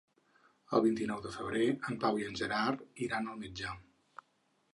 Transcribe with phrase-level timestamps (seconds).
[0.77, 3.77] El vint-i-nou de febrer en Pau i en Gerard iran al metge.